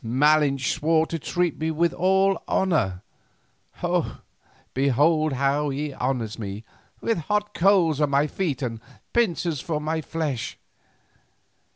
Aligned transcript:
Malinche 0.03 0.71
swore 0.73 1.05
to 1.05 1.19
treat 1.19 1.59
me 1.59 1.69
with 1.69 1.93
all 1.93 2.41
honour; 2.47 3.03
behold 4.73 5.33
how 5.33 5.69
he 5.69 5.93
honours 5.93 6.39
me, 6.39 6.63
with 7.01 7.19
hot 7.19 7.53
coals 7.53 7.99
for 7.99 8.07
my 8.07 8.25
feet 8.25 8.63
and 8.63 8.81
pincers 9.13 9.61
for 9.61 9.79
my 9.79 10.01
flesh. 10.01 10.57